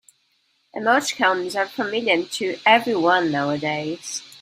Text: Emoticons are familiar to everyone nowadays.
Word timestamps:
Emoticons 0.75 1.55
are 1.55 1.67
familiar 1.67 2.23
to 2.25 2.57
everyone 2.65 3.29
nowadays. 3.31 4.23